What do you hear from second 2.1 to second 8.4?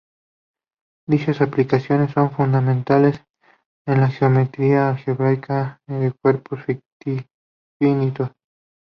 son fundamentales en la geometría algebraica de cuerpos finitos.